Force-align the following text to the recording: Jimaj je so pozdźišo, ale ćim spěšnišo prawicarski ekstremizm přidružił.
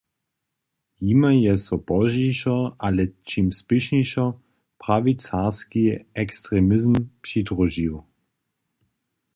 Jimaj 1.07 1.33
je 1.41 1.51
so 1.63 1.77
pozdźišo, 1.91 2.55
ale 2.87 3.05
ćim 3.29 3.47
spěšnišo 3.59 4.25
prawicarski 4.83 5.83
ekstremizm 6.23 6.93
přidružił. 7.23 7.95